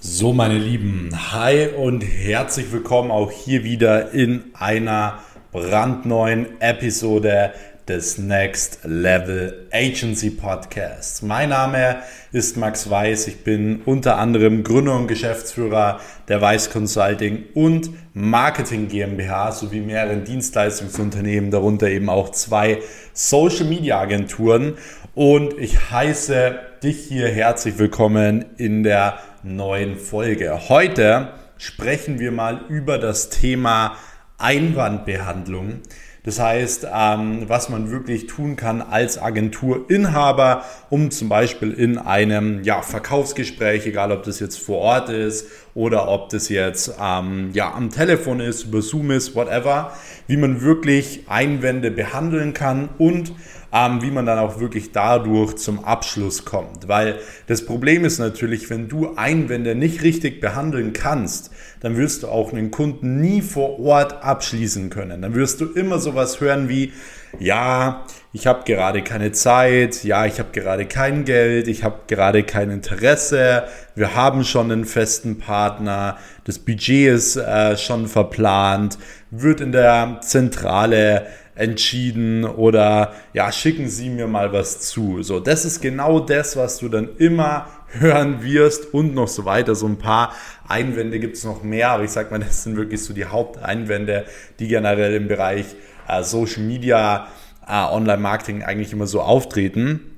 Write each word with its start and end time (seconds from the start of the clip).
So, 0.00 0.32
meine 0.32 0.58
Lieben, 0.58 1.10
hi 1.32 1.68
und 1.68 2.00
herzlich 2.00 2.72
willkommen 2.72 3.10
auch 3.10 3.30
hier 3.30 3.64
wieder 3.64 4.12
in 4.12 4.44
einer 4.54 5.18
brandneuen 5.52 6.60
Episode 6.60 7.52
des 7.88 8.18
Next 8.18 8.80
Level 8.84 9.68
Agency 9.70 10.30
Podcasts. 10.30 11.22
Mein 11.22 11.50
Name 11.50 12.02
ist 12.32 12.56
Max 12.56 12.90
Weiß. 12.90 13.28
Ich 13.28 13.44
bin 13.44 13.82
unter 13.84 14.18
anderem 14.18 14.64
Gründer 14.64 14.96
und 14.96 15.06
Geschäftsführer 15.06 16.00
der 16.28 16.40
Weiß 16.40 16.70
Consulting 16.70 17.44
und 17.54 17.90
Marketing 18.12 18.88
GmbH 18.88 19.52
sowie 19.52 19.80
mehreren 19.80 20.24
Dienstleistungsunternehmen, 20.24 21.50
darunter 21.50 21.88
eben 21.88 22.08
auch 22.08 22.30
zwei 22.30 22.80
Social 23.12 23.66
Media 23.66 24.00
Agenturen. 24.00 24.78
Und 25.14 25.56
ich 25.58 25.90
heiße 25.90 26.58
dich 26.82 27.04
hier 27.04 27.28
herzlich 27.28 27.78
willkommen 27.78 28.44
in 28.58 28.82
der 28.82 29.18
neuen 29.42 29.96
Folge. 29.96 30.68
Heute 30.68 31.28
sprechen 31.56 32.18
wir 32.18 32.32
mal 32.32 32.60
über 32.68 32.98
das 32.98 33.30
Thema 33.30 33.96
Einwandbehandlung. 34.36 35.80
Das 36.22 36.40
heißt, 36.40 36.88
ähm, 36.92 37.44
was 37.46 37.68
man 37.68 37.92
wirklich 37.92 38.26
tun 38.26 38.56
kann 38.56 38.82
als 38.82 39.16
Agenturinhaber, 39.16 40.64
um 40.90 41.12
zum 41.12 41.28
Beispiel 41.28 41.72
in 41.72 41.98
einem 41.98 42.64
ja, 42.64 42.82
Verkaufsgespräch, 42.82 43.86
egal 43.86 44.10
ob 44.10 44.24
das 44.24 44.40
jetzt 44.40 44.58
vor 44.58 44.78
Ort 44.78 45.08
ist 45.08 45.46
oder 45.74 46.08
ob 46.08 46.28
das 46.30 46.48
jetzt 46.48 46.94
ähm, 47.00 47.50
ja, 47.52 47.72
am 47.72 47.90
Telefon 47.90 48.40
ist, 48.40 48.64
über 48.64 48.82
Zoom 48.82 49.12
ist, 49.12 49.36
whatever, 49.36 49.92
wie 50.26 50.36
man 50.36 50.62
wirklich 50.62 51.24
Einwände 51.28 51.92
behandeln 51.92 52.52
kann 52.52 52.88
und 52.98 53.32
ähm, 53.76 54.00
wie 54.00 54.10
man 54.10 54.24
dann 54.24 54.38
auch 54.38 54.58
wirklich 54.58 54.92
dadurch 54.92 55.56
zum 55.56 55.84
Abschluss 55.84 56.44
kommt. 56.44 56.88
Weil 56.88 57.18
das 57.46 57.66
Problem 57.66 58.04
ist 58.04 58.18
natürlich, 58.18 58.70
wenn 58.70 58.88
du 58.88 59.14
Einwände 59.16 59.74
nicht 59.74 60.02
richtig 60.02 60.40
behandeln 60.40 60.92
kannst, 60.92 61.50
dann 61.80 61.96
wirst 61.96 62.22
du 62.22 62.28
auch 62.28 62.52
einen 62.52 62.70
Kunden 62.70 63.20
nie 63.20 63.42
vor 63.42 63.78
Ort 63.78 64.22
abschließen 64.22 64.88
können. 64.88 65.22
Dann 65.22 65.34
wirst 65.34 65.60
du 65.60 65.66
immer 65.66 65.98
sowas 65.98 66.40
hören 66.40 66.68
wie, 66.68 66.92
ja, 67.38 68.04
ich 68.32 68.46
habe 68.46 68.64
gerade 68.64 69.02
keine 69.02 69.32
Zeit, 69.32 70.04
ja, 70.04 70.26
ich 70.26 70.38
habe 70.38 70.50
gerade 70.52 70.86
kein 70.86 71.24
Geld, 71.24 71.68
ich 71.68 71.84
habe 71.84 72.00
gerade 72.06 72.44
kein 72.44 72.70
Interesse, 72.70 73.64
wir 73.94 74.14
haben 74.14 74.44
schon 74.44 74.70
einen 74.72 74.84
festen 74.84 75.38
Partner, 75.38 76.16
das 76.44 76.58
Budget 76.58 77.14
ist 77.14 77.36
äh, 77.36 77.76
schon 77.76 78.06
verplant, 78.08 78.98
wird 79.30 79.60
in 79.60 79.72
der 79.72 80.20
Zentrale 80.22 81.26
entschieden 81.56 82.44
oder 82.44 83.14
ja, 83.32 83.50
schicken 83.50 83.88
Sie 83.88 84.10
mir 84.10 84.26
mal 84.26 84.52
was 84.52 84.80
zu. 84.80 85.22
So, 85.22 85.40
das 85.40 85.64
ist 85.64 85.80
genau 85.80 86.20
das, 86.20 86.56
was 86.56 86.78
du 86.78 86.88
dann 86.88 87.16
immer 87.16 87.66
hören 87.88 88.42
wirst 88.42 88.92
und 88.94 89.14
noch 89.14 89.28
so 89.28 89.44
weiter. 89.44 89.74
So 89.74 89.86
ein 89.86 89.98
paar 89.98 90.34
Einwände 90.68 91.18
gibt 91.18 91.36
es 91.36 91.44
noch 91.44 91.62
mehr, 91.62 91.90
aber 91.90 92.04
ich 92.04 92.10
sag 92.10 92.30
mal, 92.30 92.38
das 92.38 92.62
sind 92.62 92.76
wirklich 92.76 93.02
so 93.02 93.14
die 93.14 93.24
Haupteinwände, 93.24 94.26
die 94.58 94.68
generell 94.68 95.14
im 95.14 95.28
Bereich 95.28 95.66
äh, 96.08 96.22
Social 96.22 96.62
Media, 96.62 97.28
äh, 97.66 97.72
Online-Marketing 97.72 98.62
eigentlich 98.62 98.92
immer 98.92 99.06
so 99.06 99.22
auftreten. 99.22 100.15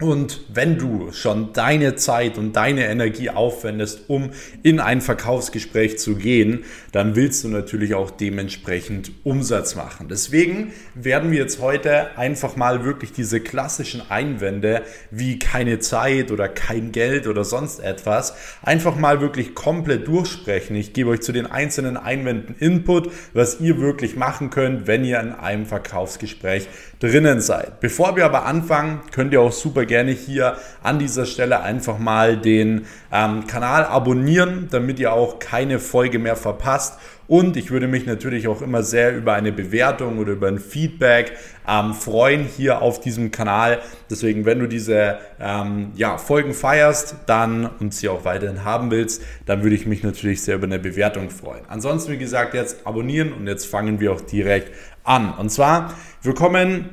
Und 0.00 0.42
wenn 0.48 0.78
du 0.78 1.10
schon 1.10 1.52
deine 1.52 1.96
Zeit 1.96 2.38
und 2.38 2.54
deine 2.54 2.86
Energie 2.86 3.30
aufwendest, 3.30 4.08
um 4.08 4.30
in 4.62 4.78
ein 4.78 5.00
Verkaufsgespräch 5.00 5.98
zu 5.98 6.14
gehen, 6.14 6.64
dann 6.92 7.16
willst 7.16 7.42
du 7.42 7.48
natürlich 7.48 7.94
auch 7.94 8.12
dementsprechend 8.12 9.10
Umsatz 9.24 9.74
machen. 9.74 10.06
Deswegen 10.08 10.72
werden 10.94 11.32
wir 11.32 11.38
jetzt 11.38 11.60
heute 11.60 12.16
einfach 12.16 12.54
mal 12.54 12.84
wirklich 12.84 13.10
diese 13.10 13.40
klassischen 13.40 14.08
Einwände 14.08 14.82
wie 15.10 15.40
keine 15.40 15.80
Zeit 15.80 16.30
oder 16.30 16.48
kein 16.48 16.92
Geld 16.92 17.26
oder 17.26 17.42
sonst 17.42 17.80
etwas 17.80 18.34
einfach 18.62 18.94
mal 18.94 19.20
wirklich 19.20 19.56
komplett 19.56 20.06
durchsprechen. 20.06 20.76
Ich 20.76 20.92
gebe 20.92 21.10
euch 21.10 21.22
zu 21.22 21.32
den 21.32 21.46
einzelnen 21.46 21.96
Einwänden 21.96 22.54
Input, 22.60 23.10
was 23.32 23.60
ihr 23.60 23.80
wirklich 23.80 24.14
machen 24.14 24.50
könnt, 24.50 24.86
wenn 24.86 25.04
ihr 25.04 25.18
in 25.18 25.32
einem 25.32 25.66
Verkaufsgespräch 25.66 26.68
drinnen 27.00 27.40
seid. 27.40 27.80
Bevor 27.80 28.16
wir 28.16 28.24
aber 28.24 28.44
anfangen, 28.44 29.00
könnt 29.12 29.32
ihr 29.32 29.40
auch 29.40 29.52
super 29.52 29.84
gerne 29.84 30.10
hier 30.10 30.56
an 30.82 30.98
dieser 30.98 31.26
Stelle 31.26 31.60
einfach 31.60 31.98
mal 31.98 32.36
den 32.36 32.86
ähm, 33.12 33.46
Kanal 33.46 33.84
abonnieren, 33.84 34.68
damit 34.70 34.98
ihr 34.98 35.12
auch 35.12 35.38
keine 35.38 35.78
Folge 35.78 36.18
mehr 36.18 36.36
verpasst. 36.36 36.98
Und 37.28 37.58
ich 37.58 37.70
würde 37.70 37.88
mich 37.88 38.06
natürlich 38.06 38.48
auch 38.48 38.62
immer 38.62 38.82
sehr 38.82 39.14
über 39.14 39.34
eine 39.34 39.52
Bewertung 39.52 40.18
oder 40.18 40.32
über 40.32 40.48
ein 40.48 40.58
Feedback 40.58 41.36
ähm, 41.68 41.92
freuen 41.92 42.44
hier 42.44 42.80
auf 42.80 43.00
diesem 43.00 43.30
Kanal. 43.30 43.80
Deswegen, 44.10 44.46
wenn 44.46 44.58
du 44.58 44.66
diese 44.66 45.18
ähm, 45.38 45.92
ja, 45.94 46.16
Folgen 46.16 46.54
feierst 46.54 47.16
dann 47.26 47.66
und 47.66 47.92
sie 47.92 48.08
auch 48.08 48.24
weiterhin 48.24 48.64
haben 48.64 48.90
willst, 48.90 49.22
dann 49.44 49.62
würde 49.62 49.76
ich 49.76 49.86
mich 49.86 50.02
natürlich 50.02 50.40
sehr 50.40 50.54
über 50.54 50.64
eine 50.64 50.78
Bewertung 50.78 51.28
freuen. 51.28 51.64
Ansonsten, 51.68 52.12
wie 52.12 52.18
gesagt, 52.18 52.54
jetzt 52.54 52.86
abonnieren 52.86 53.34
und 53.34 53.46
jetzt 53.46 53.66
fangen 53.66 54.00
wir 54.00 54.12
auch 54.12 54.22
direkt 54.22 54.72
an. 55.04 55.34
Und 55.34 55.50
zwar, 55.50 55.92
wir 56.22 56.34
kommen 56.34 56.88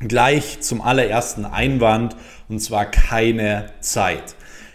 gleich 0.00 0.60
zum 0.60 0.82
allerersten 0.82 1.46
Einwand 1.46 2.14
und 2.50 2.60
zwar 2.60 2.84
keine 2.90 3.70
Zeit. 3.80 4.34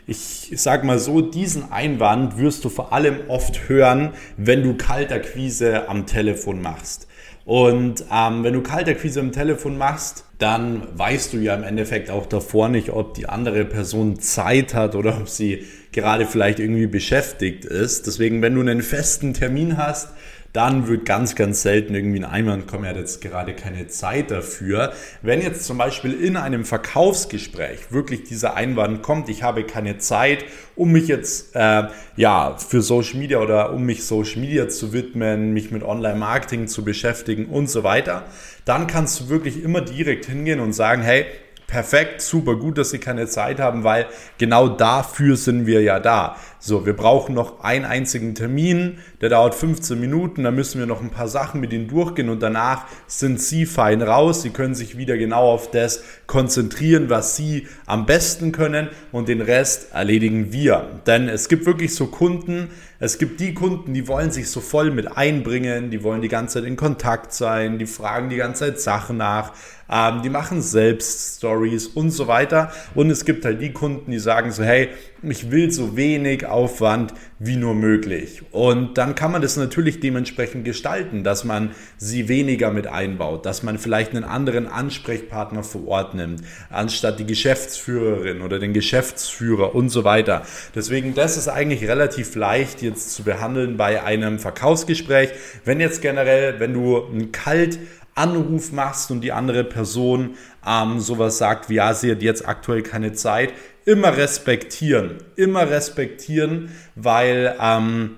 Ich 0.09 0.53
sag 0.55 0.85
mal 0.85 0.99
so, 0.99 1.19
diesen 1.19 1.69
Einwand 1.69 2.37
wirst 2.37 2.63
du 2.63 2.69
vor 2.69 2.93
allem 2.93 3.19
oft 3.27 3.67
hören, 3.67 4.13
wenn 4.37 4.63
du 4.63 4.75
Kaltakquise 4.77 5.89
am 5.89 6.05
Telefon 6.05 6.61
machst. 6.61 7.07
Und 7.43 8.05
ähm, 8.09 8.45
wenn 8.45 8.53
du 8.53 8.61
Kaltakquise 8.61 9.19
am 9.19 9.33
Telefon 9.33 9.77
machst, 9.77 10.23
dann 10.37 10.87
weißt 10.97 11.33
du 11.33 11.37
ja 11.39 11.55
im 11.55 11.63
Endeffekt 11.63 12.09
auch 12.09 12.25
davor 12.25 12.69
nicht, 12.69 12.89
ob 12.89 13.15
die 13.15 13.27
andere 13.27 13.65
Person 13.65 14.17
Zeit 14.19 14.73
hat 14.73 14.95
oder 14.95 15.17
ob 15.17 15.27
sie 15.27 15.65
gerade 15.91 16.25
vielleicht 16.25 16.59
irgendwie 16.59 16.87
beschäftigt 16.87 17.65
ist. 17.65 18.07
Deswegen, 18.07 18.41
wenn 18.41 18.55
du 18.55 18.61
einen 18.61 18.81
festen 18.81 19.33
Termin 19.33 19.77
hast, 19.77 20.09
dann 20.57 20.87
wird 20.87 21.05
ganz, 21.05 21.35
ganz 21.35 21.61
selten 21.61 21.93
irgendwie 21.93 22.17
ein 22.17 22.25
Einwand 22.25 22.65
kommen, 22.65 22.85
er 22.85 22.89
hat 22.89 22.97
jetzt 22.97 23.21
gerade 23.21 23.53
keine 23.53 23.87
Zeit 23.89 24.31
dafür. 24.31 24.91
Wenn 25.21 25.39
jetzt 25.39 25.65
zum 25.65 25.77
Beispiel 25.77 26.13
in 26.13 26.35
einem 26.35 26.65
Verkaufsgespräch 26.65 27.91
wirklich 27.91 28.23
dieser 28.23 28.55
Einwand 28.55 29.03
kommt, 29.03 29.29
ich 29.29 29.43
habe 29.43 29.63
keine 29.65 29.99
Zeit, 29.99 30.45
um 30.75 30.91
mich 30.91 31.07
jetzt 31.07 31.55
äh, 31.55 31.83
ja 32.15 32.57
für 32.57 32.81
Social 32.81 33.19
Media 33.19 33.37
oder 33.37 33.71
um 33.71 33.83
mich 33.83 34.03
Social 34.03 34.41
Media 34.41 34.67
zu 34.67 34.93
widmen, 34.93 35.53
mich 35.53 35.69
mit 35.69 35.83
Online-Marketing 35.83 36.67
zu 36.67 36.83
beschäftigen 36.83 37.45
und 37.45 37.69
so 37.69 37.83
weiter, 37.83 38.23
dann 38.65 38.87
kannst 38.87 39.19
du 39.19 39.29
wirklich 39.29 39.63
immer 39.63 39.81
direkt 39.81 40.25
hingehen 40.25 40.59
und 40.59 40.73
sagen, 40.73 41.03
hey, 41.03 41.27
perfekt, 41.67 42.21
super 42.21 42.55
gut, 42.55 42.77
dass 42.77 42.89
Sie 42.89 42.97
keine 42.97 43.27
Zeit 43.27 43.59
haben, 43.59 43.83
weil 43.83 44.07
genau 44.37 44.69
dafür 44.69 45.35
sind 45.35 45.67
wir 45.67 45.81
ja 45.81 45.99
da. 45.99 46.37
So, 46.59 46.87
wir 46.87 46.95
brauchen 46.95 47.35
noch 47.35 47.63
einen 47.63 47.85
einzigen 47.85 48.33
Termin, 48.33 48.97
der 49.21 49.29
dauert 49.29 49.53
15 49.53 49.99
Minuten, 49.99 50.43
da 50.43 50.49
müssen 50.49 50.79
wir 50.79 50.87
noch 50.87 51.01
ein 51.01 51.11
paar 51.11 51.27
Sachen 51.27 51.61
mit 51.61 51.71
Ihnen 51.71 51.87
durchgehen 51.87 52.29
und 52.29 52.41
danach 52.41 52.85
sind 53.05 53.39
Sie 53.39 53.67
fein 53.67 54.01
raus. 54.01 54.41
Sie 54.41 54.49
können 54.49 54.73
sich 54.73 54.97
wieder 54.97 55.17
genau 55.17 55.51
auf 55.51 55.69
das 55.69 56.01
konzentrieren, 56.25 57.11
was 57.11 57.35
Sie 57.35 57.67
am 57.85 58.07
besten 58.07 58.51
können 58.51 58.89
und 59.11 59.27
den 59.27 59.41
Rest 59.41 59.93
erledigen 59.93 60.51
wir. 60.51 61.01
Denn 61.05 61.29
es 61.29 61.47
gibt 61.47 61.67
wirklich 61.67 61.93
so 61.93 62.07
Kunden, 62.07 62.69
es 62.99 63.19
gibt 63.19 63.39
die 63.39 63.53
Kunden, 63.53 63.93
die 63.93 64.07
wollen 64.07 64.31
sich 64.31 64.49
so 64.49 64.59
voll 64.59 64.89
mit 64.89 65.15
einbringen, 65.15 65.91
die 65.91 66.01
wollen 66.01 66.23
die 66.23 66.29
ganze 66.29 66.55
Zeit 66.55 66.67
in 66.67 66.75
Kontakt 66.75 67.31
sein, 67.31 67.77
die 67.77 67.85
fragen 67.85 68.29
die 68.29 68.37
ganze 68.37 68.65
Zeit 68.65 68.81
Sachen 68.81 69.17
nach, 69.17 69.53
ähm, 69.87 70.23
die 70.23 70.29
machen 70.29 70.63
selbst 70.63 71.37
Stories 71.37 71.85
und 71.85 72.09
so 72.09 72.27
weiter. 72.27 72.71
Und 72.95 73.11
es 73.11 73.23
gibt 73.23 73.45
halt 73.45 73.61
die 73.61 73.71
Kunden, 73.71 74.09
die 74.09 74.17
sagen 74.17 74.51
so, 74.51 74.63
hey, 74.63 74.89
ich 75.23 75.51
will 75.51 75.71
so 75.71 75.95
wenig 75.95 76.45
Aufwand 76.45 77.13
wie 77.39 77.55
nur 77.55 77.75
möglich. 77.75 78.41
Und 78.51 78.97
dann 78.97 79.15
kann 79.15 79.31
man 79.31 79.41
das 79.41 79.57
natürlich 79.57 79.99
dementsprechend 79.99 80.65
gestalten, 80.65 81.23
dass 81.23 81.43
man 81.43 81.71
sie 81.97 82.27
weniger 82.27 82.71
mit 82.71 82.87
einbaut, 82.87 83.45
dass 83.45 83.63
man 83.63 83.77
vielleicht 83.77 84.15
einen 84.15 84.23
anderen 84.23 84.67
Ansprechpartner 84.67 85.63
vor 85.63 85.87
Ort 85.87 86.15
nimmt, 86.15 86.41
anstatt 86.69 87.19
die 87.19 87.25
Geschäftsführerin 87.25 88.41
oder 88.41 88.59
den 88.59 88.73
Geschäftsführer 88.73 89.75
und 89.75 89.89
so 89.89 90.03
weiter. 90.03 90.43
Deswegen, 90.75 91.13
das 91.13 91.37
ist 91.37 91.47
eigentlich 91.47 91.87
relativ 91.87 92.35
leicht 92.35 92.81
jetzt 92.81 93.13
zu 93.13 93.23
behandeln 93.23 93.77
bei 93.77 94.03
einem 94.03 94.39
Verkaufsgespräch. 94.39 95.29
Wenn 95.65 95.79
jetzt 95.79 96.01
generell, 96.01 96.59
wenn 96.59 96.73
du 96.73 96.97
ein 96.97 97.31
kalt 97.31 97.79
Anruf 98.17 98.71
machst 98.71 99.11
und 99.11 99.21
die 99.21 99.31
andere 99.31 99.63
Person 99.63 100.35
ähm, 100.65 100.99
sowas 100.99 101.37
sagt 101.37 101.69
wie, 101.69 101.75
ja, 101.75 101.93
sie 101.93 102.11
hat 102.11 102.21
jetzt 102.23 102.47
aktuell 102.47 102.81
keine 102.81 103.13
Zeit, 103.13 103.53
immer 103.87 104.17
respektieren. 104.17 105.15
Immer 105.37 105.69
respektieren, 105.69 106.71
weil 106.95 107.55
ähm, 107.59 108.17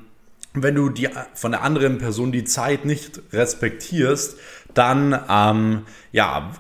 wenn 0.54 0.74
du 0.74 0.89
die, 0.89 1.10
von 1.36 1.51
der 1.51 1.62
anderen 1.62 2.00
Person 2.00 2.31
die 2.31 2.44
Zeit 2.44 2.86
nicht 2.86 3.21
respektierst, 3.31 4.38
dann 4.74 5.18
ähm, 5.30 5.83
ja, 6.12 6.51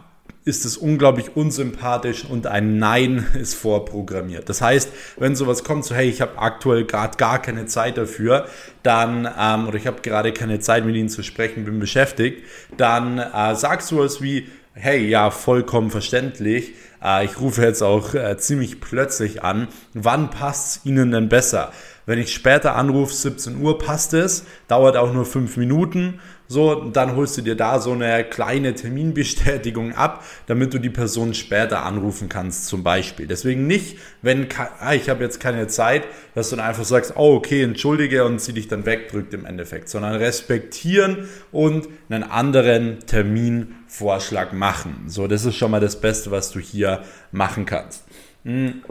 ist 0.45 0.63
es 0.63 0.77
unglaublich 0.77 1.35
unsympathisch 1.35 2.23
und 2.23 2.45
ein 2.45 2.77
Nein 2.77 3.25
ist 3.33 3.55
vorprogrammiert. 3.55 4.47
Das 4.47 4.61
heißt, 4.61 4.91
wenn 5.17 5.35
sowas 5.35 5.63
kommt, 5.63 5.85
so 5.85 5.95
hey, 5.95 6.07
ich 6.07 6.21
habe 6.21 6.37
aktuell 6.37 6.85
gerade 6.85 7.17
gar 7.17 7.41
keine 7.41 7.65
Zeit 7.65 7.97
dafür, 7.97 8.45
dann, 8.83 9.27
ähm, 9.39 9.67
oder 9.67 9.77
ich 9.77 9.87
habe 9.87 10.01
gerade 10.01 10.33
keine 10.33 10.59
Zeit 10.59 10.85
mit 10.85 10.95
Ihnen 10.95 11.09
zu 11.09 11.23
sprechen, 11.23 11.65
bin 11.65 11.79
beschäftigt, 11.79 12.43
dann 12.77 13.17
äh, 13.17 13.55
sagst 13.55 13.89
du 13.89 13.97
was 13.97 14.21
wie, 14.21 14.47
hey, 14.73 15.07
ja, 15.07 15.31
vollkommen 15.31 15.89
verständlich. 15.89 16.73
Äh, 17.03 17.25
ich 17.25 17.39
rufe 17.39 17.61
jetzt 17.63 17.81
auch 17.81 18.13
äh, 18.13 18.37
ziemlich 18.37 18.79
plötzlich 18.81 19.43
an. 19.43 19.67
Wann 19.93 20.29
passt 20.29 20.77
es 20.77 20.85
Ihnen 20.85 21.11
denn 21.11 21.29
besser? 21.29 21.71
Wenn 22.05 22.19
ich 22.19 22.33
später 22.33 22.75
anrufe, 22.75 23.13
17 23.13 23.61
Uhr, 23.61 23.77
passt 23.77 24.13
es, 24.13 24.45
dauert 24.67 24.97
auch 24.97 25.13
nur 25.13 25.25
5 25.25 25.57
Minuten. 25.57 26.19
So, 26.51 26.85
dann 26.85 27.15
holst 27.15 27.37
du 27.37 27.43
dir 27.43 27.53
da 27.53 27.79
so 27.79 27.91
eine 27.91 28.23
kleine 28.23 28.73
Terminbestätigung 28.73 29.93
ab, 29.93 30.25
damit 30.47 30.73
du 30.73 30.79
die 30.79 30.89
Person 30.89 31.35
später 31.35 31.85
anrufen 31.85 32.27
kannst, 32.27 32.65
zum 32.65 32.81
Beispiel. 32.81 33.27
Deswegen 33.27 33.67
nicht, 33.67 33.99
wenn 34.23 34.47
ah, 34.79 34.95
ich 34.95 35.09
habe 35.09 35.23
jetzt 35.23 35.39
keine 35.39 35.67
Zeit, 35.67 36.07
dass 36.33 36.49
du 36.49 36.55
dann 36.55 36.65
einfach 36.65 36.85
sagst, 36.85 37.13
oh 37.17 37.35
okay, 37.35 37.61
entschuldige 37.61 38.25
und 38.25 38.41
sie 38.41 38.53
dich 38.53 38.67
dann 38.67 38.87
wegdrückt 38.87 39.31
im 39.35 39.45
Endeffekt, 39.45 39.89
sondern 39.89 40.15
respektieren 40.15 41.29
und 41.51 41.87
einen 42.09 42.23
anderen 42.23 42.97
Terminvorschlag 43.05 44.51
machen. 44.51 45.03
So, 45.05 45.27
das 45.27 45.45
ist 45.45 45.55
schon 45.55 45.69
mal 45.69 45.79
das 45.79 46.01
Beste, 46.01 46.31
was 46.31 46.49
du 46.49 46.59
hier 46.59 47.03
machen 47.31 47.67
kannst. 47.67 48.05
Hm. 48.43 48.81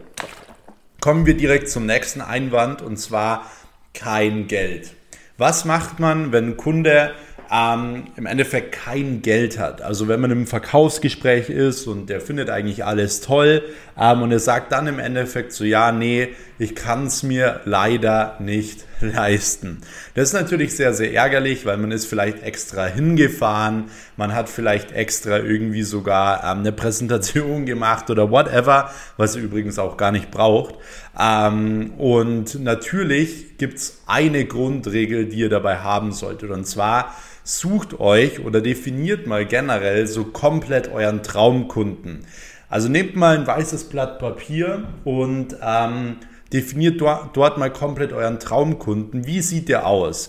Kommen 1.01 1.27
wir 1.27 1.37
direkt 1.37 1.69
zum 1.71 1.87
nächsten 1.87 2.21
Einwand 2.21 2.83
und 2.83 2.99
zwar 2.99 3.51
kein 3.95 4.47
Geld. 4.47 4.95
Was 5.39 5.65
macht 5.65 5.99
man, 5.99 6.31
wenn 6.31 6.51
ein 6.51 6.57
Kunde 6.57 7.15
ähm, 7.50 8.05
im 8.17 8.27
Endeffekt 8.27 8.73
kein 8.73 9.23
Geld 9.23 9.59
hat. 9.59 9.83
Also 9.83 10.09
wenn 10.09 10.21
man 10.21 10.31
im 10.31 10.47
Verkaufsgespräch 10.47 11.49
ist 11.49 11.87
und 11.87 12.11
der 12.11 12.21
findet 12.21 12.50
eigentlich 12.50 12.85
alles 12.85 13.21
toll 13.21 13.62
ähm, 13.99 14.23
und 14.23 14.33
er 14.33 14.39
sagt 14.39 14.73
dann 14.73 14.87
im 14.87 14.99
Endeffekt 14.99 15.53
so, 15.53 15.65
ja, 15.65 15.93
nee, 15.93 16.29
ich 16.59 16.75
kann 16.75 17.06
es 17.06 17.23
mir 17.23 17.61
leider 17.65 18.37
nicht 18.41 18.85
leisten. 19.00 19.79
Das 20.15 20.29
ist 20.29 20.35
natürlich 20.35 20.77
sehr, 20.77 20.93
sehr 20.93 21.15
ärgerlich, 21.15 21.65
weil 21.65 21.77
man 21.79 21.93
ist 21.93 22.06
vielleicht 22.06 22.43
extra 22.43 22.87
hingefahren, 22.87 23.85
man 24.17 24.35
hat 24.35 24.49
vielleicht 24.49 24.93
extra 24.93 25.39
irgendwie 25.39 25.85
sogar 25.85 26.43
ähm, 26.45 26.61
eine 26.61 26.73
Präsentation 26.73 27.65
gemacht 27.67 28.11
oder 28.11 28.31
whatever, 28.31 28.91
was 29.17 29.37
er 29.37 29.43
übrigens 29.43 29.79
auch 29.79 29.97
gar 29.97 30.12
nicht 30.12 30.31
braucht. 30.31 30.75
Ähm, 31.19 31.93
und 31.99 32.62
natürlich 32.62 33.59
gibt 33.59 33.79
es 33.79 34.03
eine 34.06 34.44
Grundregel, 34.44 35.26
die 35.26 35.38
ihr 35.38 35.49
dabei 35.49 35.79
haben 35.79 36.12
solltet. 36.12 36.50
Und 36.50 36.67
zwar, 36.67 37.15
sucht 37.43 37.99
euch 37.99 38.44
oder 38.44 38.61
definiert 38.61 39.26
mal 39.26 39.47
generell 39.47 40.06
so 40.06 40.25
komplett 40.25 40.93
euren 40.93 41.23
Traumkunden. 41.23 42.26
Also 42.69 42.88
nehmt 42.88 43.17
mal 43.17 43.38
ein 43.38 43.47
weißes 43.47 43.85
Blatt 43.85 44.19
Papier 44.19 44.85
und 45.05 45.56
ähm, 45.62 46.17
definiert 46.53 47.00
dort, 47.00 47.37
dort 47.37 47.56
mal 47.56 47.73
komplett 47.73 48.12
euren 48.12 48.38
Traumkunden. 48.38 49.26
Wie 49.26 49.41
sieht 49.41 49.71
der 49.71 49.87
aus? 49.87 50.29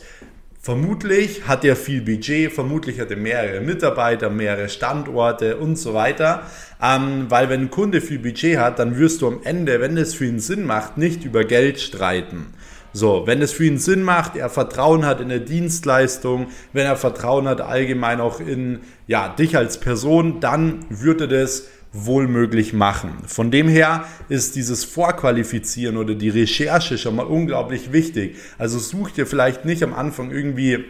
Vermutlich 0.62 1.48
hat 1.48 1.64
er 1.64 1.78
viel 1.78 2.02
Budget, 2.02 2.52
vermutlich 2.52 3.00
hat 3.00 3.10
er 3.12 3.16
mehrere 3.16 3.62
Mitarbeiter, 3.62 4.30
mehrere 4.30 4.68
Standorte 4.68 5.56
und 5.56 5.78
so 5.78 5.94
weiter. 5.94 6.44
Ähm, 6.82 7.28
weil 7.30 7.48
wenn 7.48 7.62
ein 7.62 7.70
Kunde 7.70 8.02
viel 8.02 8.20
Budget 8.20 8.58
hat, 8.58 8.78
dann 8.78 8.98
wirst 8.98 9.22
du 9.22 9.28
am 9.28 9.40
Ende, 9.46 9.80
wenn 9.80 9.96
es 9.96 10.14
für 10.14 10.26
ihn 10.26 10.42
Sinn 10.42 10.66
macht, 10.66 10.98
nicht 10.98 11.24
über 11.24 11.46
Geld 11.46 11.80
streiten. 11.80 12.48
So, 12.92 13.24
wenn 13.26 13.42
es 13.42 13.54
für 13.54 13.66
ihn 13.66 13.78
Sinn 13.78 14.04
macht, 14.04 14.36
er 14.36 14.50
Vertrauen 14.50 15.06
hat 15.06 15.22
in 15.22 15.30
der 15.30 15.40
Dienstleistung, 15.40 16.48
wenn 16.74 16.86
er 16.86 16.98
Vertrauen 16.98 17.48
hat 17.48 17.62
allgemein 17.62 18.20
auch 18.20 18.42
in 18.42 18.82
ja, 19.08 19.30
dich 19.30 19.56
als 19.56 19.80
Person, 19.80 20.42
dann 20.42 20.86
würde 20.90 21.30
das 21.30 21.68
wohl 21.92 22.28
möglich 22.28 22.74
machen. 22.74 23.14
Von 23.26 23.50
dem 23.50 23.68
her 23.68 24.06
ist 24.30 24.56
dieses 24.56 24.84
Vorqualifizieren 24.84 25.98
oder 25.98 26.14
die 26.14 26.30
Recherche 26.30 26.98
schon 26.98 27.16
mal 27.16 27.26
unglaublich 27.26 27.92
wichtig. 27.92 28.38
Also 28.58 28.78
such 28.78 29.12
dir 29.12 29.26
vielleicht 29.26 29.66
nicht 29.66 29.82
am 29.84 29.94
Anfang 29.94 30.30
irgendwie 30.32 30.86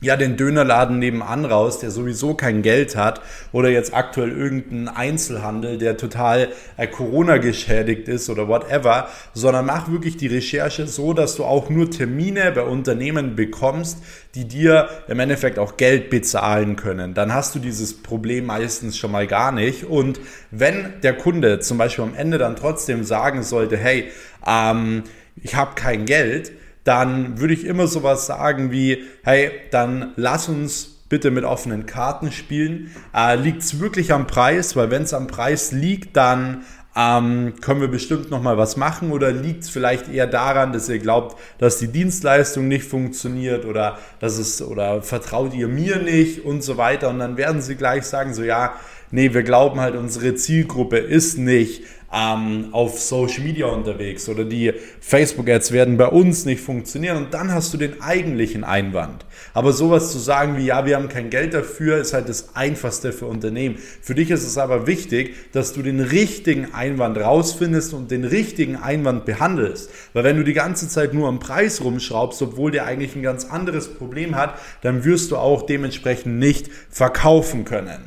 ja 0.00 0.16
den 0.16 0.36
Dönerladen 0.36 0.98
nebenan 0.98 1.44
raus, 1.44 1.78
der 1.78 1.90
sowieso 1.90 2.34
kein 2.34 2.62
Geld 2.62 2.96
hat 2.96 3.20
oder 3.52 3.68
jetzt 3.68 3.92
aktuell 3.94 4.30
irgendein 4.30 4.88
Einzelhandel, 4.88 5.78
der 5.78 5.96
total 5.96 6.48
äh, 6.76 6.86
Corona 6.86 7.36
geschädigt 7.36 8.08
ist 8.08 8.30
oder 8.30 8.48
whatever, 8.48 9.08
sondern 9.34 9.66
mach 9.66 9.90
wirklich 9.90 10.16
die 10.16 10.28
Recherche 10.28 10.86
so, 10.86 11.12
dass 11.12 11.36
du 11.36 11.44
auch 11.44 11.68
nur 11.68 11.90
Termine 11.90 12.50
bei 12.52 12.62
Unternehmen 12.62 13.36
bekommst, 13.36 13.98
die 14.34 14.46
dir 14.46 14.88
im 15.08 15.20
Endeffekt 15.20 15.58
auch 15.58 15.76
Geld 15.76 16.08
bezahlen 16.08 16.76
können. 16.76 17.14
Dann 17.14 17.34
hast 17.34 17.54
du 17.54 17.58
dieses 17.58 18.02
Problem 18.02 18.46
meistens 18.46 18.96
schon 18.96 19.12
mal 19.12 19.26
gar 19.26 19.52
nicht. 19.52 19.84
Und 19.84 20.20
wenn 20.50 20.94
der 21.02 21.14
Kunde 21.14 21.60
zum 21.60 21.78
Beispiel 21.78 22.04
am 22.04 22.14
Ende 22.14 22.38
dann 22.38 22.56
trotzdem 22.56 23.04
sagen 23.04 23.42
sollte, 23.42 23.76
hey, 23.76 24.08
ähm, 24.46 25.02
ich 25.42 25.54
habe 25.54 25.74
kein 25.74 26.06
Geld, 26.06 26.52
dann 26.84 27.40
würde 27.40 27.54
ich 27.54 27.64
immer 27.64 27.86
sowas 27.86 28.26
sagen 28.26 28.70
wie, 28.70 29.04
hey, 29.22 29.50
dann 29.70 30.12
lass 30.16 30.48
uns 30.48 31.00
bitte 31.08 31.30
mit 31.30 31.44
offenen 31.44 31.86
Karten 31.86 32.32
spielen. 32.32 32.90
Äh, 33.14 33.36
liegt 33.36 33.62
es 33.62 33.80
wirklich 33.80 34.12
am 34.12 34.26
Preis? 34.26 34.76
Weil 34.76 34.90
wenn 34.90 35.02
es 35.02 35.12
am 35.12 35.26
Preis 35.26 35.72
liegt, 35.72 36.16
dann 36.16 36.64
ähm, 36.96 37.54
können 37.60 37.80
wir 37.80 37.88
bestimmt 37.88 38.30
noch 38.30 38.42
mal 38.42 38.58
was 38.58 38.76
machen 38.76 39.12
oder 39.12 39.30
liegt 39.30 39.64
es 39.64 39.70
vielleicht 39.70 40.08
eher 40.08 40.26
daran, 40.26 40.72
dass 40.72 40.88
ihr 40.88 40.98
glaubt, 40.98 41.38
dass 41.58 41.78
die 41.78 41.88
Dienstleistung 41.88 42.66
nicht 42.66 42.84
funktioniert 42.84 43.64
oder 43.64 43.98
dass 44.18 44.38
es 44.38 44.60
oder 44.60 45.02
vertraut 45.02 45.54
ihr 45.54 45.68
mir 45.68 45.98
nicht 45.98 46.44
und 46.44 46.62
so 46.62 46.76
weiter 46.76 47.08
und 47.10 47.20
dann 47.20 47.36
werden 47.36 47.62
sie 47.62 47.76
gleich 47.76 48.04
sagen 48.04 48.34
so 48.34 48.42
ja, 48.42 48.74
nee, 49.12 49.32
wir 49.32 49.44
glauben 49.44 49.78
halt 49.80 49.94
unsere 49.94 50.34
Zielgruppe 50.34 50.98
ist 50.98 51.38
nicht 51.38 51.84
ähm, 52.12 52.68
auf 52.72 52.98
Social 52.98 53.44
Media 53.44 53.66
unterwegs 53.66 54.28
oder 54.28 54.44
die 54.44 54.72
Facebook-Ads 55.00 55.72
werden 55.72 55.96
bei 55.96 56.06
uns 56.06 56.44
nicht 56.44 56.60
funktionieren 56.60 57.16
und 57.16 57.34
dann 57.34 57.52
hast 57.52 57.72
du 57.72 57.78
den 57.78 58.00
eigentlichen 58.02 58.64
Einwand. 58.64 59.24
Aber 59.54 59.72
sowas 59.72 60.10
zu 60.12 60.18
sagen 60.18 60.56
wie, 60.56 60.66
ja, 60.66 60.86
wir 60.86 60.96
haben 60.96 61.08
kein 61.08 61.30
Geld 61.30 61.54
dafür, 61.54 61.98
ist 61.98 62.12
halt 62.12 62.28
das 62.28 62.56
Einfachste 62.56 63.12
für 63.12 63.26
Unternehmen. 63.26 63.76
Für 63.76 64.14
dich 64.14 64.30
ist 64.30 64.46
es 64.46 64.58
aber 64.58 64.86
wichtig, 64.86 65.34
dass 65.52 65.72
du 65.72 65.82
den 65.82 66.00
richtigen 66.00 66.74
Einwand 66.74 67.16
rausfindest 67.16 67.94
und 67.94 68.10
den 68.10 68.24
richtigen 68.24 68.76
Einwand 68.76 69.24
behandelst. 69.24 69.90
Weil 70.12 70.24
wenn 70.24 70.36
du 70.36 70.44
die 70.44 70.52
ganze 70.52 70.88
Zeit 70.88 71.14
nur 71.14 71.28
am 71.28 71.38
Preis 71.38 71.82
rumschraubst, 71.82 72.42
obwohl 72.42 72.70
der 72.70 72.86
eigentlich 72.86 73.14
ein 73.14 73.22
ganz 73.22 73.44
anderes 73.44 73.88
Problem 73.88 74.34
hat, 74.34 74.54
dann 74.82 75.04
wirst 75.04 75.30
du 75.30 75.36
auch 75.36 75.62
dementsprechend 75.62 76.38
nicht 76.38 76.68
verkaufen 76.90 77.64
können. 77.64 78.00